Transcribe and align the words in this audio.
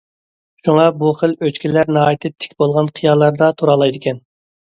شۇڭا 0.67 0.85
بۇ 1.01 1.09
خىل 1.17 1.35
ئۆچكىلەر 1.47 1.91
ناھايىتى 1.99 2.31
تىك 2.45 2.57
بولغان 2.63 2.91
قىيالاردا 3.01 3.53
تۇرالايدىكەن. 3.61 4.19